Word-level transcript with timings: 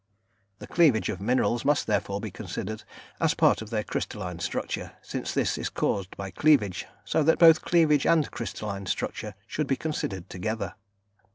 The 0.57 0.65
cleavage 0.65 1.09
of 1.09 1.21
minerals 1.21 1.63
must, 1.63 1.85
therefore, 1.85 2.19
be 2.19 2.31
considered 2.31 2.81
as 3.19 3.33
a 3.33 3.35
part 3.35 3.61
of 3.61 3.69
their 3.69 3.83
crystalline 3.83 4.39
structure, 4.39 4.93
since 5.03 5.31
this 5.31 5.59
is 5.59 5.69
caused 5.69 6.17
by 6.17 6.31
cleavage, 6.31 6.87
so 7.05 7.21
that 7.21 7.37
both 7.37 7.61
cleavage 7.61 8.07
and 8.07 8.31
crystalline 8.31 8.87
structure 8.87 9.35
should 9.45 9.67
be 9.67 9.75
considered 9.75 10.27
together. 10.27 10.73